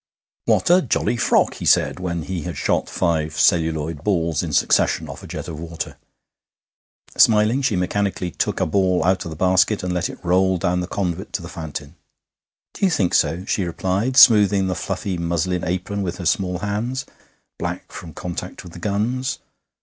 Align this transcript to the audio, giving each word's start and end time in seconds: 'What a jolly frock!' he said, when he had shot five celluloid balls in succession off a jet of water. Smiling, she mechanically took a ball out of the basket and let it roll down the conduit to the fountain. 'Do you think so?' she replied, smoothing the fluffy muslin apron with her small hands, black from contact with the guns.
'What 0.45 0.71
a 0.71 0.81
jolly 0.81 1.15
frock!' 1.15 1.53
he 1.57 1.65
said, 1.65 1.99
when 1.99 2.23
he 2.23 2.41
had 2.41 2.57
shot 2.57 2.89
five 2.89 3.37
celluloid 3.39 4.03
balls 4.03 4.41
in 4.41 4.51
succession 4.51 5.07
off 5.07 5.21
a 5.21 5.27
jet 5.27 5.47
of 5.47 5.59
water. 5.59 5.95
Smiling, 7.15 7.61
she 7.61 7.75
mechanically 7.75 8.31
took 8.31 8.59
a 8.59 8.65
ball 8.65 9.05
out 9.05 9.25
of 9.25 9.29
the 9.29 9.35
basket 9.37 9.83
and 9.83 9.93
let 9.93 10.09
it 10.09 10.17
roll 10.25 10.57
down 10.57 10.79
the 10.79 10.87
conduit 10.87 11.31
to 11.33 11.43
the 11.43 11.47
fountain. 11.47 11.97
'Do 12.73 12.85
you 12.85 12.89
think 12.89 13.13
so?' 13.13 13.45
she 13.45 13.63
replied, 13.63 14.17
smoothing 14.17 14.65
the 14.65 14.73
fluffy 14.73 15.19
muslin 15.19 15.63
apron 15.63 16.01
with 16.01 16.17
her 16.17 16.25
small 16.25 16.57
hands, 16.57 17.05
black 17.59 17.91
from 17.91 18.11
contact 18.11 18.63
with 18.63 18.73
the 18.73 18.79
guns. 18.79 19.37